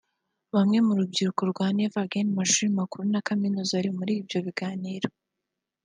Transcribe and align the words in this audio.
Bamwe 0.55 0.77
mu 0.85 0.91
rubyiruko 0.99 1.41
rwa 1.51 1.67
Never 1.77 2.03
Again 2.07 2.27
mu 2.29 2.35
mashuri 2.39 2.67
makuru 2.79 3.03
na 3.11 3.21
kaminuza 3.27 3.77
bari 3.77 3.91
muri 3.97 4.11
ibyo 4.21 4.37
biganiro 4.45 5.07